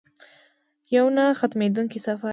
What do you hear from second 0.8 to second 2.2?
یو نه ختمیدونکی